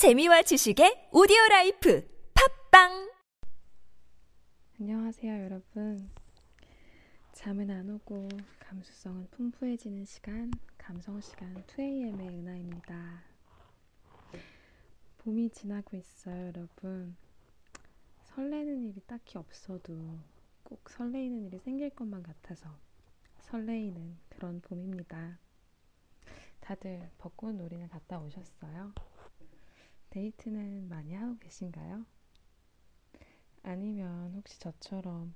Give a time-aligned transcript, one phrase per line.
[0.00, 2.08] 재미와 지식의 오디오 라이프
[2.70, 3.12] 팟빵
[4.80, 6.10] 안녕하세요, 여러분.
[7.34, 8.28] 잠은 안 오고
[8.60, 13.24] 감수성은 풍부해지는 시간, 감성 시간 2AM의 은하입니다.
[15.18, 17.14] 봄이 지나고 있어요, 여러분.
[18.22, 19.92] 설레는 일이 딱히 없어도
[20.62, 22.70] 꼭 설레이는 일이 생길 것만 같아서
[23.40, 25.38] 설레이는 그런 봄입니다.
[26.60, 28.94] 다들 벚꽃 놀이는 갔다 오셨어요?
[30.10, 32.04] 데이트는 많이 하고 계신가요?
[33.62, 35.34] 아니면 혹시 저처럼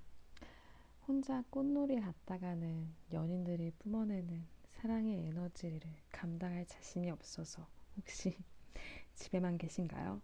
[1.07, 8.37] 혼자 꽃놀이 갔다가는 연인들이 뿜어내는 사랑의 에너지를 감당할 자신이 없어서 혹시
[9.15, 10.21] 집에만 계신가요?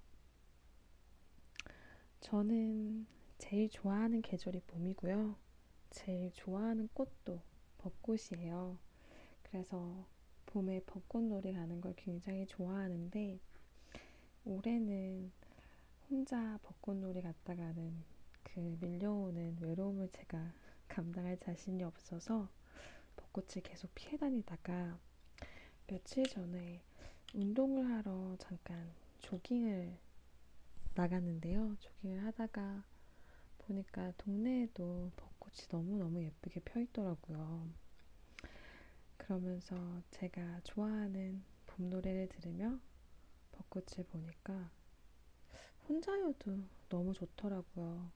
[2.20, 3.06] 저는
[3.38, 5.36] 제일 좋아하는 계절이 봄이고요.
[5.90, 7.40] 제일 좋아하는 꽃도
[7.78, 8.78] 벚꽃이에요.
[9.42, 10.06] 그래서
[10.46, 13.38] 봄에 벚꽃놀이 가는 걸 굉장히 좋아하는데
[14.44, 15.32] 올해는
[16.08, 18.04] 혼자 벚꽃놀이 갔다가는
[18.42, 20.52] 그 밀려오는 외로움을 제가
[20.88, 22.48] 감당할 자신이 없어서
[23.16, 24.98] 벚꽃을 계속 피해 다니다가
[25.86, 26.82] 며칠 전에
[27.34, 29.96] 운동을 하러 잠깐 조깅을
[30.94, 31.76] 나갔는데요.
[31.78, 32.82] 조깅을 하다가
[33.58, 37.68] 보니까 동네에도 벚꽃이 너무너무 예쁘게 펴 있더라고요.
[39.16, 39.76] 그러면서
[40.10, 42.80] 제가 좋아하는 봄 노래를 들으며
[43.60, 44.70] 벚꽃을 보니까
[45.88, 46.58] 혼자여도
[46.88, 48.10] 너무 좋더라고요.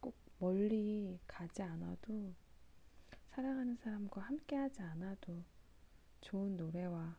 [0.00, 2.32] 꼭 멀리 가지 않아도
[3.30, 5.42] 사랑하는 사람과 함께 하지 않아도
[6.20, 7.16] 좋은 노래와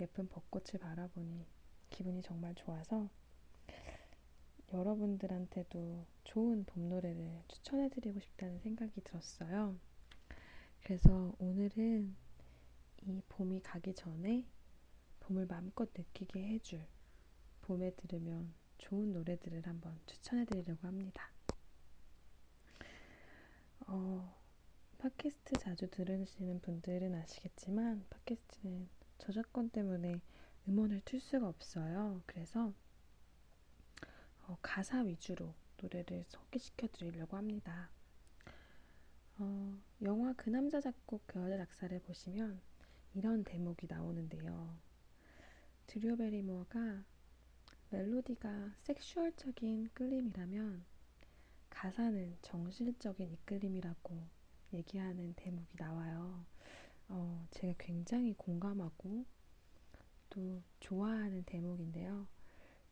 [0.00, 1.46] 예쁜 벚꽃을 바라보니
[1.90, 3.08] 기분이 정말 좋아서
[4.72, 9.78] 여러분들한테도 좋은 봄 노래를 추천해 드리고 싶다는 생각이 들었어요.
[10.82, 12.14] 그래서 오늘은
[13.02, 14.44] 이 봄이 가기 전에
[15.26, 16.86] 봄을 마음껏 느끼게 해줄
[17.62, 21.32] 봄에 들으면 좋은 노래들을 한번 추천해 드리려고 합니다.
[23.88, 24.36] 어,
[24.98, 28.88] 팟캐스트 자주 들으시는 분들은 아시겠지만 팟캐스트는
[29.18, 30.20] 저작권 때문에
[30.68, 32.22] 음원을 틀 수가 없어요.
[32.26, 32.72] 그래서
[34.46, 37.90] 어, 가사 위주로 노래를 소개시켜 드리려고 합니다.
[39.38, 42.60] 어, 영화 그 남자 작곡 그 여자 작사를 보시면
[43.14, 44.85] 이런 대목이 나오는데요.
[45.86, 47.04] 드류 베리모어가
[47.90, 50.84] 멜로디가 섹슈얼적인 끌림이라면
[51.70, 54.26] 가사는 정신적인 이끌림이라고
[54.72, 56.44] 얘기하는 대목이 나와요.
[57.08, 59.24] 어, 제가 굉장히 공감하고
[60.30, 62.26] 또 좋아하는 대목인데요.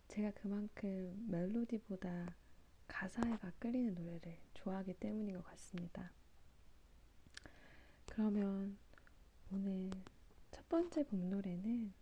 [0.09, 2.37] 제가 그만큼 멜로디보다
[2.87, 6.13] 가사에가 끌리는 노래를 좋아하기 때문인 것 같습니다.
[8.07, 8.79] 그러면
[9.51, 9.91] 오늘
[10.53, 11.93] 첫 번째 봄 노래는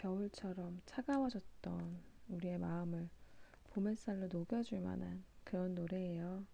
[0.00, 3.10] 겨울처럼 차가워졌던 우리의 마음을
[3.68, 6.46] 봄햇살로 녹여줄 만한 그런 노래예요.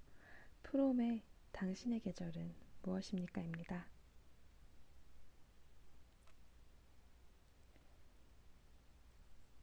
[0.64, 2.52] 프롬의 당신의 계절은
[2.82, 3.86] 무엇입니까?입니다.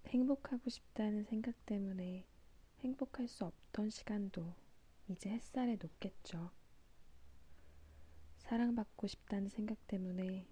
[0.07, 2.25] 행복하고 싶다는 생각 때문에
[2.79, 4.55] 행복할 수 없던 시간도
[5.09, 6.51] 이제 햇살에 녹겠죠.
[8.37, 10.47] 사랑받고 싶다는 생각 때문에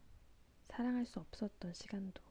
[0.67, 2.30] 사랑할 수 없었던 시간도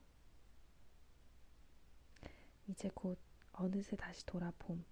[2.71, 3.19] 이제 곧
[3.53, 4.85] 어느새 다시 돌아 봄.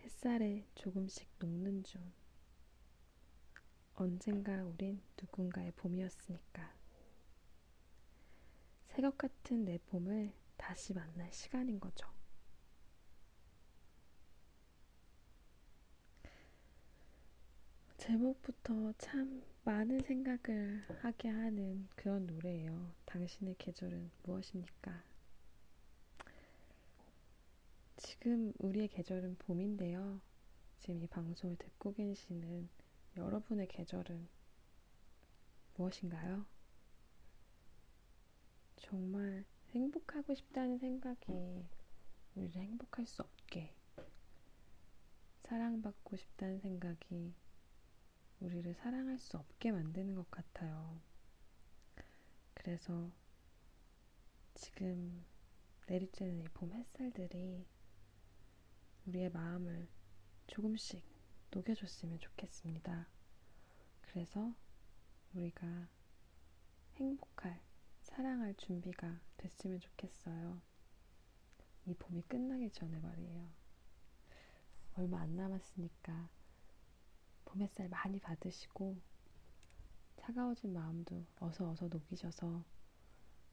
[0.00, 2.12] 햇살에 조금씩 녹는 중.
[3.94, 6.76] 언젠가 우린 누군가의 봄이었으니까.
[8.88, 12.06] 새것 같은 내 봄을 다시 만날 시간인 거죠.
[17.96, 22.92] 제목부터 참 많은 생각을 하게 하는 그런 노래예요.
[23.06, 25.15] 당신의 계절은 무엇입니까?
[27.96, 30.20] 지금 우리의 계절은 봄인데요.
[30.78, 32.68] 지금 이 방송을 듣고 계시는
[33.16, 34.28] 여러분의 계절은
[35.74, 36.44] 무엇인가요?
[38.76, 41.66] 정말 행복하고 싶다는 생각이
[42.34, 43.74] 우리를 행복할 수 없게
[45.44, 47.34] 사랑받고 싶다는 생각이
[48.40, 51.00] 우리를 사랑할 수 없게 만드는 것 같아요.
[52.54, 53.10] 그래서
[54.54, 55.24] 지금
[55.86, 57.64] 내리쬐는 이 봄 햇살들이
[59.06, 59.88] 우리의 마음을
[60.48, 61.04] 조금씩
[61.52, 63.06] 녹여줬으면 좋겠습니다.
[64.02, 64.52] 그래서
[65.34, 65.88] 우리가
[66.96, 67.60] 행복할,
[68.02, 70.60] 사랑할 준비가 됐으면 좋겠어요.
[71.86, 73.48] 이 봄이 끝나기 전에 말이에요.
[74.96, 76.28] 얼마 안 남았으니까
[77.44, 78.96] 봄 햇살 많이 받으시고
[80.16, 82.64] 차가워진 마음도 어서 어서 녹이셔서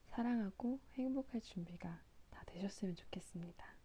[0.08, 3.83] 사랑하고 행복할 준비가 다 되셨으면 좋겠습니다.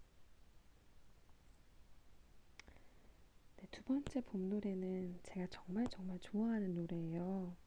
[3.60, 7.58] 네, 두 번째 봄 노래는 제가 정말 정말 좋아하는 노래예요.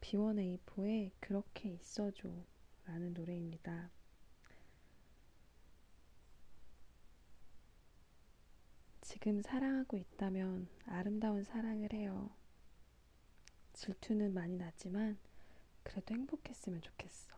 [0.00, 2.28] B1A4의 그렇게 있어줘
[2.86, 3.90] 라는 노래입니다.
[9.00, 12.30] 지금 사랑하고 있다면 아름다운 사랑을 해요.
[13.72, 15.18] 질투는 많이 나지만
[15.82, 17.34] 그래도 행복했으면 좋겠어.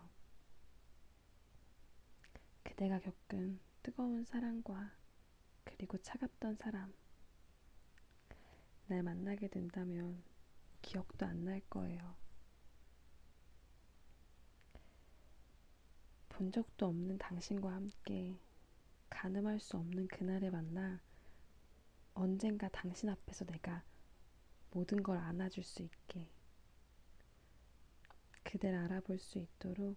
[2.62, 4.92] 그대가 겪은 뜨거운 사랑과
[5.64, 6.99] 그리고 차갑던 사람.
[8.90, 10.22] 날 만나게 된다면
[10.82, 12.16] 기억도 안 날 거예요.
[16.30, 18.40] 본 적도 없는 당신과 함께
[19.10, 21.00] 가늠할 수 없는 그날에 만나
[22.14, 23.82] 언젠가 당신 앞에서 내가
[24.72, 26.30] 모든 걸 안아줄 수 있게
[28.42, 29.96] 그댈 알아볼 수 있도록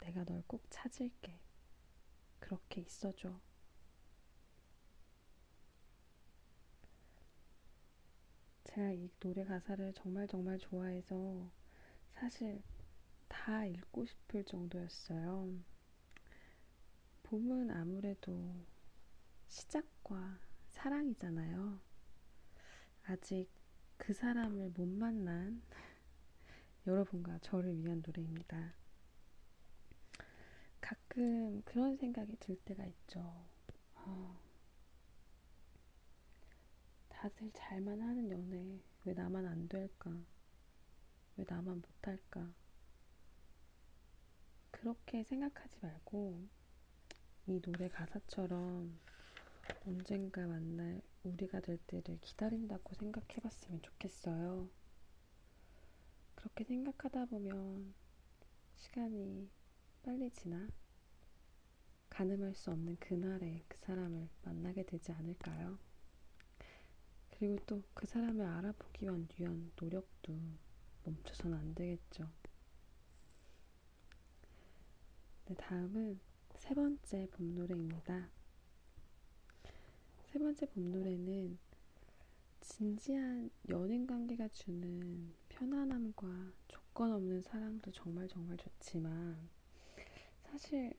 [0.00, 1.40] 내가 널 꼭 찾을게.
[2.38, 3.40] 그렇게 있어줘.
[8.74, 11.48] 제가 이 노래 가사를 정말 정말 좋아해서
[12.14, 12.60] 사실
[13.28, 15.48] 다 읽고 싶을 정도였어요.
[17.22, 18.66] 봄은 아무래도
[19.46, 20.40] 시작과
[20.70, 21.78] 사랑이잖아요.
[23.04, 23.48] 아직
[23.96, 25.62] 그 사람을 못 만난
[26.84, 28.74] 여러분과 저를 위한 노래입니다.
[30.80, 33.20] 가끔 그런 생각이 들 때가 있죠.
[33.94, 34.43] 어,
[37.24, 40.14] 다들 잘만 하는 연애 왜 나만 안 될까?
[41.38, 42.52] 왜 나만 못할까?
[44.70, 46.46] 그렇게 생각하지 말고
[47.46, 49.00] 이 노래 가사처럼
[49.86, 54.68] 언젠가 만날 우리가 될 때를 기다린다고 생각해 봤으면 좋겠어요.
[56.34, 57.94] 그렇게 생각하다 보면
[58.74, 59.48] 시간이
[60.02, 60.68] 빨리 지나
[62.10, 65.78] 가늠할 수 없는 그날에 그 사람을 만나게 되지 않을까요?
[67.38, 70.38] 그리고 또 그 사람을 알아보기 위한 노력도
[71.04, 72.28] 멈춰서는 안 되겠죠.
[75.46, 76.20] 네, 다음은
[76.54, 78.30] 세 번째 봄 노래입니다.
[80.26, 81.58] 세 번째 봄 노래는
[82.60, 89.48] 진지한 연인 관계가 주는 편안함과 조건 없는 사랑도 정말 정말 좋지만
[90.42, 90.92] 사실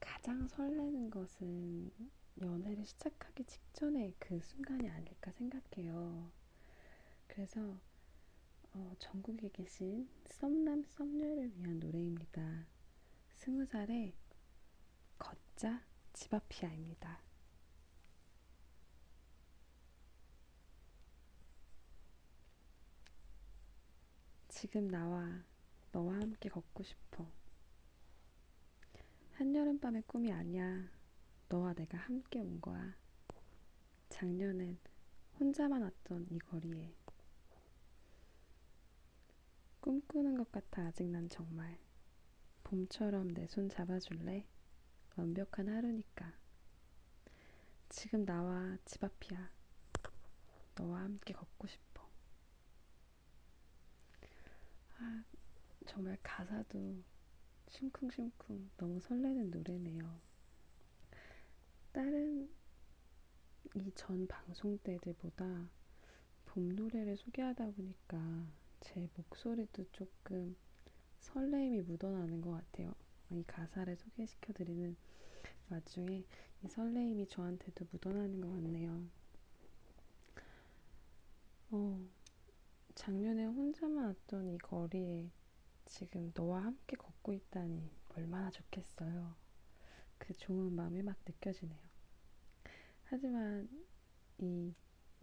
[0.00, 1.90] 가장 설레는 것은
[2.40, 6.30] 연애를 시작하기 직전의 그 순간이 아닐까 생각해요.
[7.26, 7.78] 그래서
[8.74, 12.66] 어, 전국에 계신 썸남 썸녀를 위한 노래입니다.
[13.34, 14.14] 스무 살의
[15.18, 15.82] 걷자
[16.12, 17.20] 집 앞이야입니다.
[24.48, 25.44] 지금 나와
[25.92, 27.26] 너와 함께 걷고 싶어.
[29.34, 30.97] 한여름밤의 꿈이 아니야.
[31.48, 32.94] 너와 내가 함께 온 거야.
[34.10, 34.78] 작년엔
[35.40, 36.94] 혼자만 왔던 이 거리에.
[39.80, 41.78] 꿈꾸는 것 같아 아직 난 정말.
[42.64, 44.46] 봄처럼 내 손 잡아줄래?
[45.16, 46.32] 완벽한 하루니까.
[47.88, 49.50] 지금 나와 집 앞이야.
[50.76, 52.08] 너와 함께 걷고 싶어.
[54.98, 55.24] 아,
[55.86, 57.02] 정말 가사도
[57.68, 60.20] 심쿵심쿵 너무 설레는 노래네요.
[61.98, 62.48] 다른
[63.74, 65.68] 이전 방송 때들보다
[66.44, 68.46] 봄 노래를 소개하다 보니까
[68.78, 70.54] 제 목소리도 조금
[71.18, 72.94] 설레임이 묻어나는 것 같아요.
[73.30, 74.96] 이 가사를 소개시켜드리는
[75.70, 76.22] 와중에
[76.62, 79.04] 이 설레임이 저한테도 묻어나는 것 같네요.
[81.72, 82.00] 어,
[82.94, 85.32] 작년에 혼자만 왔던 이 거리에
[85.84, 89.34] 지금 너와 함께 걷고 있다니 얼마나 좋겠어요.
[90.16, 91.87] 그 좋은 마음이 막 느껴지네요.
[93.10, 93.66] 하지만
[94.36, 94.74] 이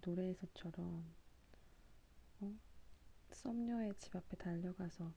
[0.04, 1.06] 노래에서처럼
[2.39, 2.56] 어?
[3.32, 5.13] 썸녀의 집 앞에 달려가서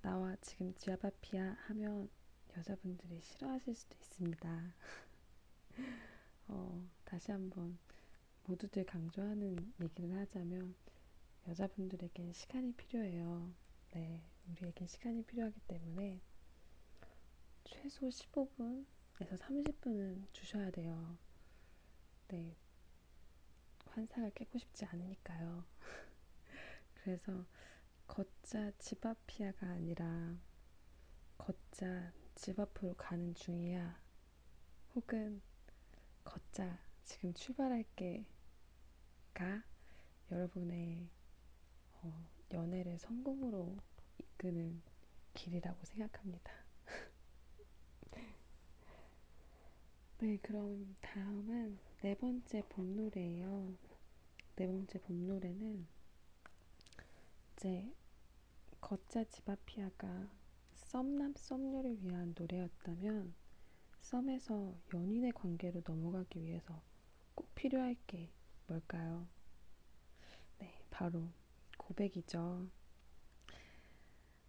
[0.00, 2.08] 나와 지금 집 앞이야 하면
[2.56, 4.74] 여자분들이 싫어하실 수도 있습니다.
[6.48, 7.78] 어, 다시 한번
[8.44, 10.74] 모두들 강조하는 얘기를 하자면
[11.48, 13.52] 여자분들에겐 시간이 필요해요.
[13.92, 16.22] 네, 우리에겐 시간이 필요하기 때문에
[17.64, 18.86] 최소 15분에서
[19.38, 21.18] 30분은 주셔야 돼요.
[22.28, 22.56] 네,
[23.86, 25.64] 환상을 깨고 싶지 않으니까요.
[26.94, 27.44] 그래서
[28.08, 30.36] 걷자 집 앞이야가 아니라
[31.38, 34.00] 걷자 집 앞으로 가는 중이야.
[34.94, 35.40] 혹은
[36.24, 38.24] 걷자 지금 출발할게가
[40.32, 41.08] 여러분의
[42.02, 43.76] 어, 연애를 성공으로
[44.18, 44.82] 이끄는
[45.34, 46.65] 길이라고 생각합니다.
[50.18, 53.76] 네, 그럼 다음은 네 번째 봄 노래예요.
[54.56, 55.86] 네 번째 봄 노래는
[57.52, 57.92] 이제
[58.80, 60.30] 거짜 지바피아가
[60.72, 63.34] 썸남 썸녀를 위한 노래였다면
[64.00, 66.80] 썸에서 연인의 관계로 넘어가기 위해서
[67.34, 68.30] 꼭 필요할 게
[68.68, 69.28] 뭘까요?
[70.58, 71.28] 네, 바로
[71.76, 72.66] 고백이죠.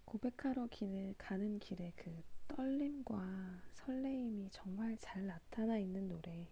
[0.06, 6.50] 고백하러 길을 가는 길에 그 떨림과 설레임이 정말 잘 나타나 있는 노래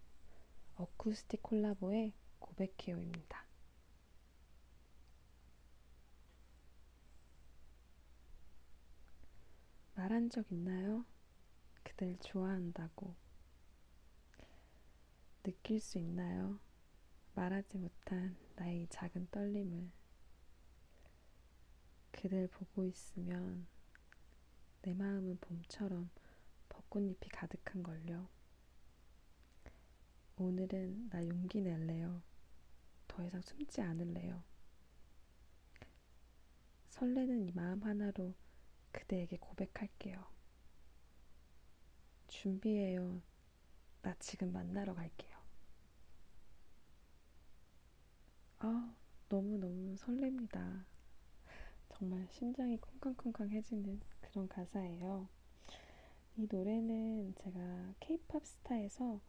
[0.75, 3.45] 어쿠스틱 콜라보의 고백해요입니다.
[9.95, 11.05] 말한 적 있나요?
[11.83, 13.15] 그댈 좋아한다고.
[15.43, 16.59] 느낄 수 있나요?
[17.33, 19.89] 말하지 못한 나의 작은 떨림을.
[22.11, 23.67] 그댈 보고 있으면
[24.85, 26.11] 내 마음은 봄처럼
[26.69, 28.29] 벚꽃잎이 가득한 걸요.
[30.37, 32.21] 오늘은 나 용기 낼래요.
[33.07, 34.43] 더 이상 숨지 않을래요.
[36.91, 38.35] 설레는 이 마음 하나로
[38.91, 40.23] 그대에게 고백할게요.
[42.27, 43.23] 준비해요.
[44.03, 45.35] 나 지금 만나러 갈게요.
[48.59, 48.95] 아,
[49.29, 50.85] 너무너무 설렙니다.
[51.97, 55.29] 정말 심장이 쿵쾅쿵쾅해지는 그런 가사예요.
[56.35, 59.21] 이 노래는 제가 케이팝 스타에서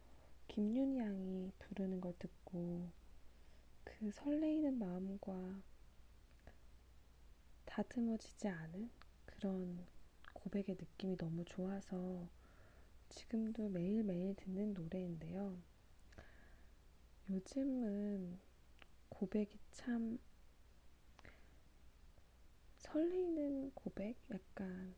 [0.49, 2.91] 김윤희 양이 부르는 걸 듣고
[3.85, 5.63] 그 설레이는 마음과
[7.67, 8.91] 다듬어지지 않은
[9.27, 9.87] 그런
[10.33, 12.29] 고백의 느낌이 너무 좋아서
[13.11, 15.57] 지금도 매일매일 듣는 노래인데요.
[17.31, 18.41] 요즘은
[19.09, 20.19] 고백이 참
[22.87, 24.17] 설레이는 고백?
[24.31, 24.95] 약간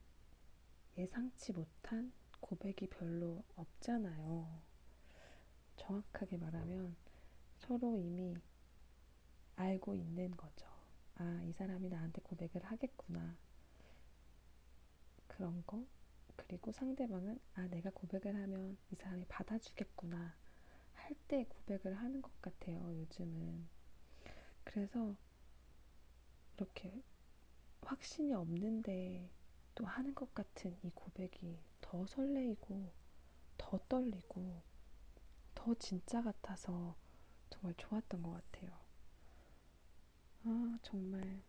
[0.97, 4.61] 예상치 못한 고백이 별로 없잖아요.
[5.77, 6.97] 정확하게 말하면
[7.59, 8.37] 서로 이미
[9.57, 10.67] 알고 있는 거죠.
[11.17, 13.37] 아, 이 사람이 나한테 고백을 하겠구나.
[15.27, 15.85] 그런 거.
[16.37, 20.35] 그리고 상대방은 아, 내가 고백을 하면 이 사람이 받아주겠구나.
[20.95, 23.67] 할 때 고백을 하는 것 같아요, 요즘은.
[24.65, 25.17] 그래서
[26.57, 27.03] 이렇게
[27.89, 29.31] 확신이 없는데
[29.75, 32.93] 또 하는 것 같은 이 고백이 더 설레이고
[33.57, 34.63] 더 떨리고
[35.55, 36.95] 더 진짜 같아서
[37.49, 38.79] 정말 좋았던 것 같아요.
[40.45, 41.43] 아, 정말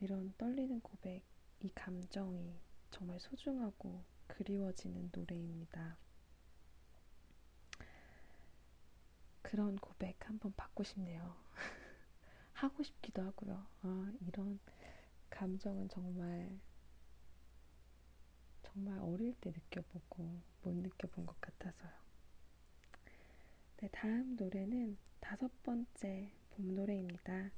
[0.00, 1.22] 이런 떨리는 고백,
[1.60, 2.58] 이 감정이
[2.90, 5.96] 정말 소중하고 그리워지는 노래입니다.
[9.42, 11.36] 그런 고백 한번 받고 싶네요.
[12.54, 13.66] 하고 싶기도 하고요.
[13.82, 14.58] 아, 이런
[15.30, 16.58] 감정은 정말
[18.62, 21.92] 정말 어릴 때 느껴보고 못 느껴본 것 같아서요.
[23.78, 27.50] 네, 다음 노래는 다섯 번째 봄 노래입니다.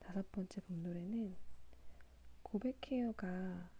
[0.00, 1.36] 다섯 번째 봄 노래는
[2.42, 3.70] 고백해요가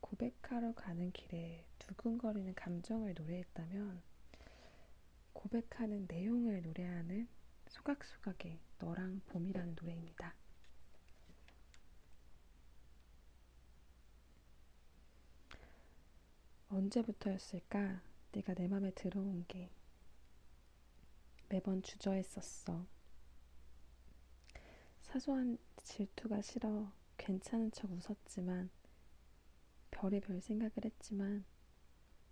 [0.00, 4.02] 고백하러 가는 길에 두근거리는 감정을 노래했다면
[5.32, 7.28] 고백하는 내용을 노래하는
[7.68, 10.34] 소각소각의 너랑 봄이라는 노래입니다.
[16.72, 18.00] 언제부터였을까
[18.32, 19.70] 내가 내 맘에 들어온 게
[21.50, 22.86] 매번 주저했었어.
[25.02, 28.70] 사소한 질투가 싫어 괜찮은 척 웃었지만
[29.90, 31.44] 별의별 생각을 했지만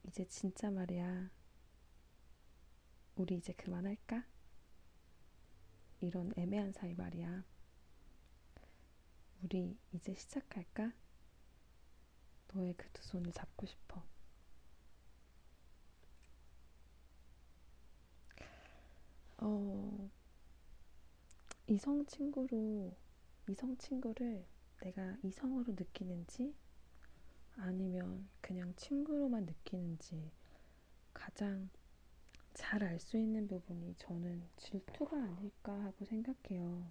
[0.05, 1.31] 이제 진짜 말이야.
[3.17, 4.25] 우리 이제 그만할까?
[6.01, 7.45] 이런 애매한 사이 말이야.
[9.43, 10.93] 우리 이제 시작할까?
[12.55, 14.10] 너의 그 두 손을 잡고 싶어.
[19.41, 20.11] 어,
[21.67, 22.95] 이성 친구로,
[23.49, 24.45] 이성 친구를
[24.83, 26.55] 내가 이성으로 느끼는지
[27.57, 30.31] 아니면 그냥 친구로만 느끼는지
[31.13, 31.69] 가장
[32.55, 36.91] 잘 알 수 있는 부분이 저는 질투가 아닐까 하고 생각해요.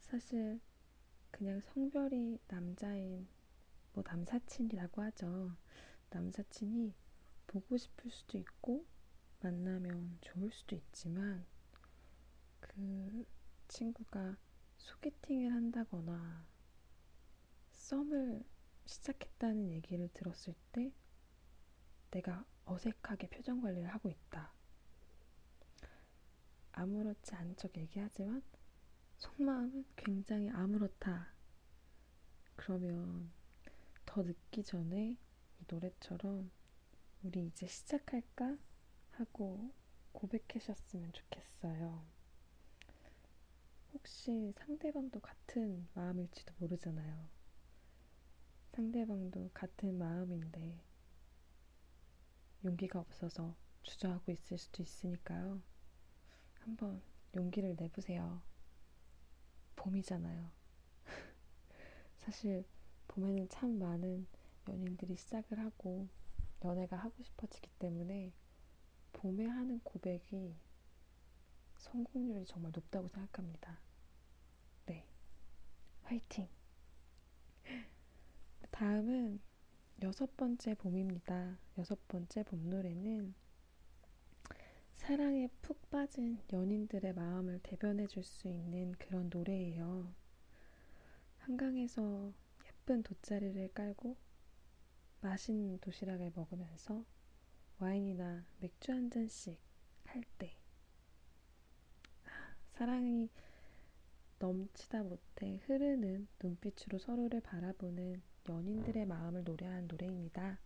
[0.00, 0.60] 사실
[1.30, 3.28] 그냥 성별이 남자인
[3.92, 5.52] 뭐 남사친이라고 하죠.
[6.10, 6.94] 남사친이
[7.46, 8.84] 보고 싶을 수도 있고
[9.40, 11.46] 만나면 좋을 수도 있지만
[12.60, 13.24] 그
[13.68, 14.36] 친구가
[14.76, 16.46] 소개팅을 한다거나
[17.72, 18.44] 썸을
[18.84, 20.92] 시작했다는 얘기를 들었을 때
[22.10, 24.52] 내가 어색하게 표정 관리를 하고 있다.
[26.72, 28.42] 아무렇지 않은 척 얘기하지만
[29.16, 31.32] 속마음은 굉장히 아무렇다.
[32.56, 33.30] 그러면
[34.06, 35.16] 더 늦기 전에
[35.60, 36.50] 이 노래처럼
[37.22, 38.56] 우리 이제 시작할까?
[39.18, 39.72] 하고
[40.12, 42.06] 고백하셨으면 좋겠어요.
[43.92, 47.28] 혹시 상대방도 같은 마음일지도 모르잖아요.
[48.72, 50.80] 상대방도 같은 마음인데
[52.64, 55.60] 용기가 없어서 주저하고 있을 수도 있으니까요.
[56.60, 57.02] 한번
[57.34, 58.40] 용기를 내보세요.
[59.74, 60.48] 봄이잖아요.
[62.18, 62.64] 사실
[63.08, 64.28] 봄에는 참 많은
[64.68, 66.06] 연인들이 시작을 하고
[66.64, 68.32] 연애가 하고 싶어지기 때문에
[69.12, 70.54] 봄에 하는 고백이
[71.78, 73.78] 성공률이 정말 높다고 생각합니다.
[74.86, 75.06] 네.
[76.02, 76.48] 화이팅!
[78.70, 79.40] 다음은
[80.02, 81.58] 여섯 번째 봄입니다.
[81.78, 83.34] 여섯 번째 봄 노래는
[84.94, 90.12] 사랑에 푹 빠진 연인들의 마음을 대변해 줄 수 있는 그런 노래예요.
[91.38, 92.32] 한강에서
[92.66, 94.16] 예쁜 돗자리를 깔고
[95.20, 97.04] 맛있는 도시락을 먹으면서
[97.78, 99.58] 와인이나 맥주 한 잔씩
[100.06, 100.56] 할 때,
[102.74, 103.28] 사랑이
[104.38, 110.58] 넘치다 못해 흐르는 눈빛으로 서로를 바라보는 연인들의 마음을 노래한 노래입니다.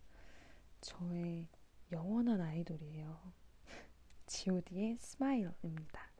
[0.81, 1.47] 저의
[1.91, 3.33] 영원한 아이돌이에요.
[4.27, 6.11] god의 스마일입니다.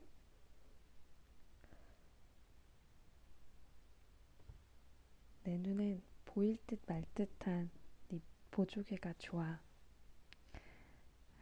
[5.44, 7.70] 내 눈엔 보일 듯 말 듯한
[8.10, 8.20] 네
[8.52, 9.60] 보조개가 좋아.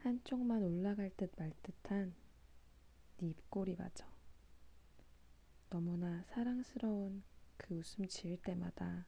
[0.02, 2.12] 한쪽만 올라갈 듯 말 듯한
[3.18, 4.04] 네 입꼬리마저.
[5.70, 7.22] 너무나 사랑스러운
[7.56, 9.06] 그 웃음 지을 때마다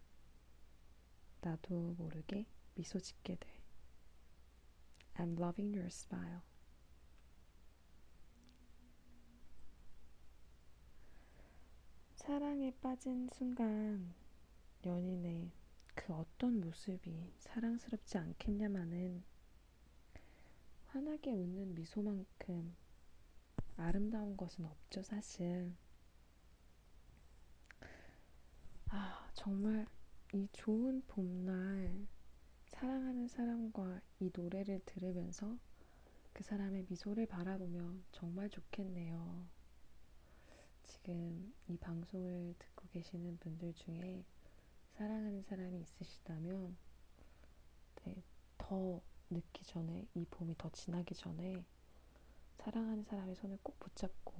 [1.41, 2.47] 나도 모르게
[2.77, 3.49] 미소 짓게 돼.
[5.15, 6.43] I'm loving your smile.
[12.15, 14.15] 사랑에 빠진 순간
[14.87, 15.51] 연인의
[15.97, 19.34] 그 어떤 모습이 사랑스럽지 않겠냐마는
[20.95, 22.73] 환하게 웃는 미소만큼
[23.77, 25.75] 아름다운 것은 없죠, 사실.
[28.91, 29.87] 아, 정말
[30.33, 32.07] 이 좋은 봄날
[32.67, 35.59] 사랑하는 사람과 이 노래를 들으면서
[36.33, 39.49] 그 사람의 미소를 바라보면 정말 좋겠네요.
[40.85, 44.25] 지금 이 방송을 듣고 계시는 분들 중에
[44.93, 46.76] 사랑하는 사람이 있으시다면
[48.04, 48.23] 네,
[48.59, 51.65] 더 늦기 전에 이 봄이 더 지나기 전에
[52.58, 54.34] 사랑하는 사람의 손을 꼭 붙잡고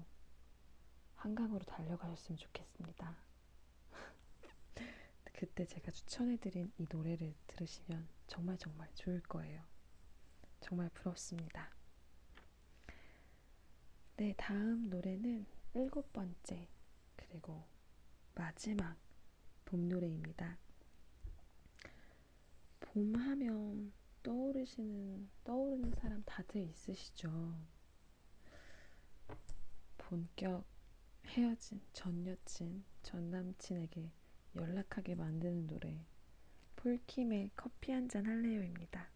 [1.17, 3.17] 한강으로 달려가셨으면 좋겠습니다.
[5.33, 9.63] 그때 제가 추천해드린 이 노래를 들으시면 정말 정말 좋을 거예요.
[10.61, 11.71] 정말 부럽습니다.
[14.17, 16.69] 네, 다음 노래는 일곱 번째,
[17.17, 17.65] 그리고
[18.35, 18.97] 마지막
[19.65, 20.59] 봄 노래입니다.
[22.81, 23.93] 봄 하면
[24.25, 27.31] 떠오르시는, 떠오르는 사람 다들 있으시죠?
[29.99, 30.65] 본격
[31.27, 34.11] 헤어진 전 여친, 전 남친에게
[34.57, 36.05] 연락하게 만드는 노래
[36.77, 39.11] 폴킴의 커피 한잔 할래요입니다.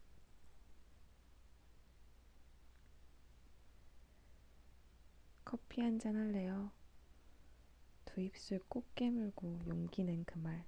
[5.44, 6.70] 커피 한잔 할래요?
[8.04, 10.66] 두 입술 꼭 깨물고 용기 낸 그 말.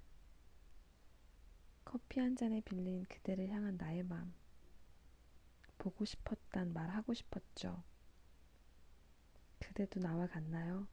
[1.84, 4.32] 커피 한 잔에 빌린 그대를 향한 나의 맘.
[5.78, 7.82] 보고 싶었단 말 하고 싶었죠.
[9.58, 10.86] 그대도 나와 같나요?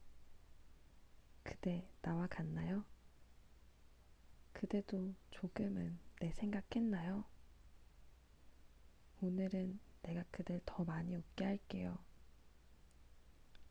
[1.42, 2.84] 그대 나와 같나요?
[4.52, 7.24] 그대도 조금은 내 생각했나요?
[9.20, 11.98] 오늘은 내가 그댈 더 많이 웃게 할게요.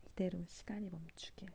[0.06, 1.48] 이대로 시간이 멈추길.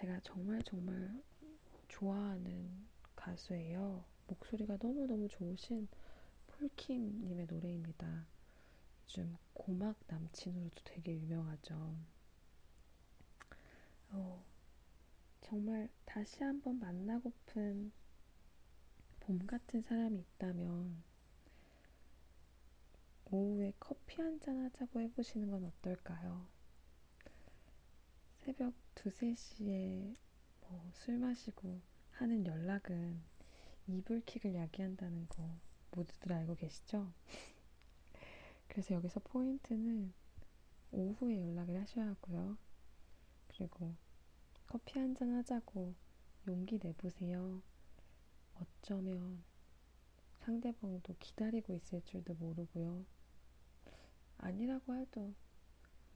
[0.00, 1.22] 제가 정말 정말
[1.88, 2.70] 좋아하는
[3.14, 4.02] 가수예요.
[4.28, 5.88] 목소리가 너무너무 좋으신
[6.46, 8.26] 폴킴님의 노래입니다.
[9.04, 11.94] 요즘 고막 남친으로도 되게 유명하죠.
[14.12, 14.42] 어,
[15.42, 17.92] 정말 다시 한번 만나고픈
[19.20, 21.02] 봄 같은 사람이 있다면
[23.26, 26.46] 오후에 커피 한잔 하자고 해보시는 건 어떨까요?
[28.38, 28.72] 새벽
[29.04, 30.14] 2, 3시에
[30.60, 31.80] 뭐 술 마시고
[32.12, 33.20] 하는 연락은
[33.88, 35.58] 이불킥을 야기한다는 거
[35.92, 37.10] 모두들 알고 계시죠?
[38.68, 40.12] 그래서 여기서 포인트는
[40.92, 42.56] 오후에 연락을 하셔야 하고요.
[43.48, 43.94] 그리고
[44.66, 45.94] 커피 한 잔 하자고
[46.46, 47.62] 용기 내보세요.
[48.54, 49.42] 어쩌면
[50.40, 53.04] 상대방도 기다리고 있을 줄도 모르고요.
[54.38, 55.34] 아니라고 해도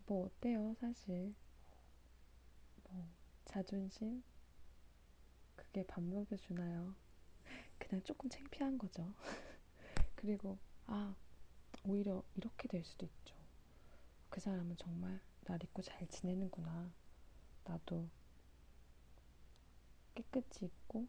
[0.06, 1.34] 뭐 어때요, 사실.
[2.94, 3.09] 뭐,
[3.44, 4.22] 자존심?
[5.57, 6.94] 그게 밥 먹여주나요?
[7.78, 9.12] 그냥 조금 창피한 거죠.
[10.14, 11.14] 그리고, 아,
[11.85, 13.35] 오히려 이렇게 될 수도 있죠.
[14.30, 16.92] 그 사람은 정말 날 잊고 잘 지내는구나.
[17.64, 18.09] 나도
[20.14, 21.09] 깨끗이 잊고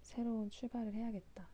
[0.00, 1.48] 새로운 출발을 해야겠다.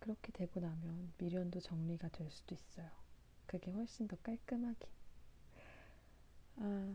[0.00, 2.90] 그렇게 되고 나면 미련도 정리가 될 수도 있어요.
[3.46, 4.88] 그게 훨씬 더 깔끔하게.
[6.56, 6.94] 아,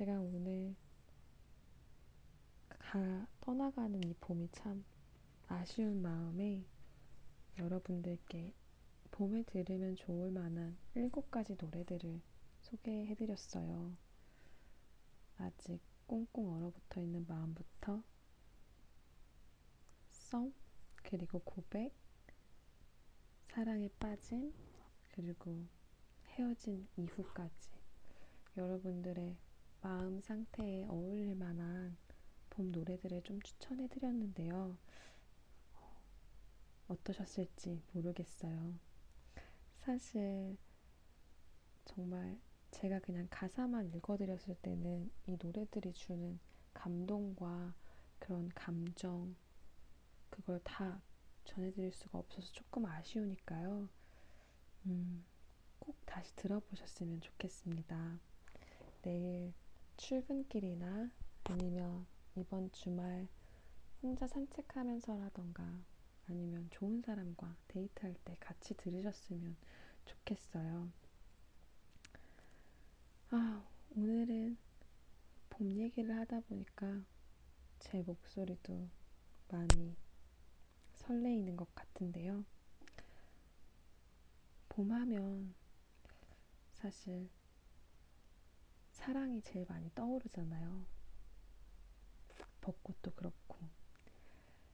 [0.00, 0.74] 제가 오늘
[2.70, 4.82] 가, 떠나가는 이 봄이 참
[5.46, 6.64] 아쉬운 마음에
[7.58, 8.54] 여러분들께
[9.10, 12.18] 봄에 들으면 좋을 만한 일곱 가지 노래들을
[12.62, 13.94] 소개해드렸어요.
[15.36, 18.02] 아직 꽁꽁 얼어붙어 있는 마음부터
[20.08, 20.50] 썸,
[21.02, 21.92] 그리고 고백,
[23.48, 24.50] 사랑에 빠짐,
[25.10, 25.62] 그리고
[26.28, 27.68] 헤어진 이후까지
[28.56, 29.36] 여러분들의
[29.82, 31.96] 마음 상태에 어울릴 만한
[32.50, 34.76] 봄 노래들을 좀 추천해 드렸는데요.
[36.88, 38.74] 어떠셨을지 모르겠어요.
[39.78, 40.56] 사실
[41.84, 42.38] 정말
[42.72, 46.38] 제가 그냥 가사만 읽어드렸을 때는 이 노래들이 주는
[46.74, 47.74] 감동과
[48.18, 49.34] 그런 감정,
[50.28, 51.00] 그걸 다
[51.44, 53.88] 전해드릴 수가 없어서 조금 아쉬우니까요.
[54.86, 55.24] 음,
[55.78, 58.20] 꼭 다시 들어보셨으면 좋겠습니다.
[59.02, 59.52] 내일
[60.00, 61.10] 출근길이나
[61.44, 63.28] 아니면 이번 주말
[64.02, 65.62] 혼자 산책하면서라던가
[66.26, 69.56] 아니면 좋은 사람과 데이트할 때 같이 들으셨으면
[70.06, 70.90] 좋겠어요.
[73.30, 73.62] 아,
[73.94, 74.56] 오늘은
[75.50, 77.04] 봄 얘기를 하다 보니까
[77.78, 78.88] 제 목소리도
[79.48, 79.94] 많이
[80.94, 82.46] 설레이는 것 같은데요.
[84.70, 85.54] 봄하면
[86.72, 87.28] 사실
[89.00, 90.84] 사랑이 제일 많이 떠오르잖아요.
[92.60, 93.56] 벚꽃도 그렇고.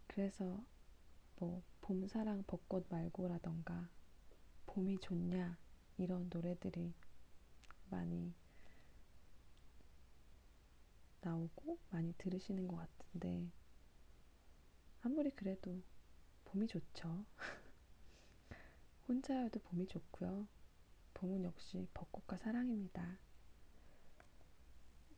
[0.08, 0.64] 그래서
[1.36, 3.88] 뭐 봄사랑 벚꽃 말고라던가
[4.66, 5.56] 봄이 좋냐
[5.98, 6.92] 이런 노래들이
[7.88, 8.34] 많이
[11.20, 13.48] 나오고 많이 들으시는 것 같은데
[15.02, 15.80] 아무리 그래도
[16.46, 17.24] 봄이 좋죠.
[19.06, 20.48] 혼자여도 봄이 좋고요.
[21.14, 23.24] 봄은 역시 벚꽃과 사랑입니다.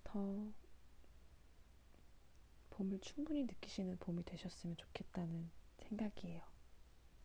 [0.08, 0.52] 더
[2.70, 6.42] 봄을 충분히 느끼시는 봄이 되셨으면 좋겠다는 생각이에요.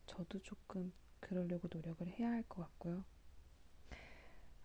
[0.07, 3.05] 저도 조금 그러려고 노력을 해야 할 것 같고요.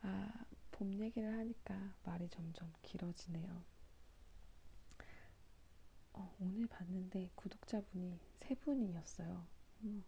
[0.03, 0.29] 아,
[0.73, 3.65] 봄 얘기를 하니까 말이 점점 길어지네요.
[6.13, 9.47] 어, 오늘 봤는데 구독자분이 세 분이었어요.
[9.85, 10.05] 음,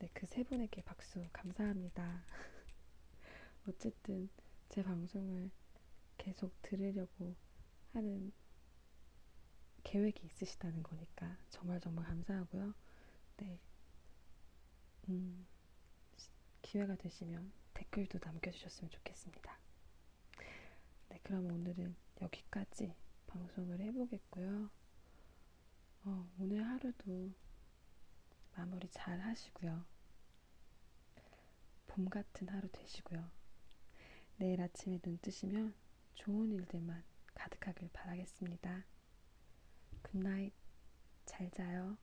[0.00, 2.24] 네, 그 세 분에게 박수 감사합니다.
[3.68, 4.28] 어쨌든
[4.68, 5.50] 제 방송을
[6.20, 7.34] 계속 들으려고
[7.94, 8.30] 하는
[9.82, 12.74] 계획이 있으시다는 거니까 정말 정말 감사하고요.
[13.38, 13.58] 네.
[15.08, 15.46] 음,
[16.60, 19.58] 기회가 되시면 댓글도 남겨주셨으면 좋겠습니다.
[21.08, 22.94] 네, 그럼 오늘은 여기까지
[23.26, 24.70] 방송을 해보겠고요.
[26.04, 27.32] 어, 오늘 하루도
[28.54, 29.86] 마무리 잘 하시고요.
[31.86, 33.30] 봄 같은 하루 되시고요.
[34.36, 35.74] 내일 아침에 눈 뜨시면
[36.20, 37.02] 좋은 일들만
[37.32, 38.84] 가득하길 바라겠습니다.
[40.02, 40.52] 굿나잇.
[41.24, 41.96] 잘 자요.